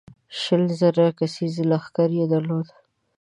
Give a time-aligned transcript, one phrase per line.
[0.39, 2.67] شل زره کسیز لښکر یې درلود.